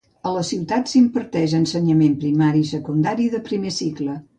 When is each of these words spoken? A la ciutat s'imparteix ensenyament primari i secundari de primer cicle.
A 0.27 0.29
la 0.35 0.43
ciutat 0.51 0.89
s'imparteix 0.93 1.55
ensenyament 1.59 2.19
primari 2.25 2.67
i 2.67 2.73
secundari 2.75 3.33
de 3.37 3.47
primer 3.51 3.79
cicle. 3.83 4.23